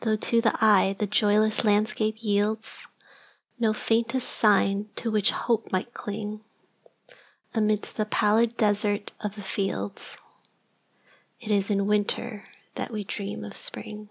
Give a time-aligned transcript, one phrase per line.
[0.00, 2.88] Though, to the eye, the joyless landscape yieldsNo
[3.76, 10.16] faintest sign to which the hope might cling,—Amidst the pallid desert of the fields,—It
[11.52, 14.08] is in Winter that we dream of Spring.